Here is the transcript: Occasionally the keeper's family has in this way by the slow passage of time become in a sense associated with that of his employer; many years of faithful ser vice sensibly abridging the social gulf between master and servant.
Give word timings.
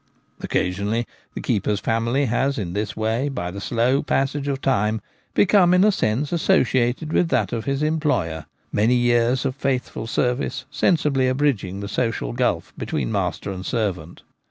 Occasionally 0.41 1.05
the 1.35 1.41
keeper's 1.41 1.79
family 1.79 2.25
has 2.25 2.57
in 2.57 2.73
this 2.73 2.97
way 2.97 3.29
by 3.29 3.51
the 3.51 3.61
slow 3.61 4.01
passage 4.01 4.47
of 4.47 4.59
time 4.59 4.99
become 5.35 5.75
in 5.75 5.83
a 5.83 5.91
sense 5.91 6.31
associated 6.31 7.13
with 7.13 7.29
that 7.29 7.53
of 7.53 7.65
his 7.65 7.83
employer; 7.83 8.47
many 8.71 8.95
years 8.95 9.45
of 9.45 9.55
faithful 9.55 10.07
ser 10.07 10.33
vice 10.33 10.65
sensibly 10.71 11.27
abridging 11.27 11.81
the 11.81 11.87
social 11.87 12.33
gulf 12.33 12.73
between 12.79 13.11
master 13.11 13.51
and 13.51 13.63
servant. 13.63 14.23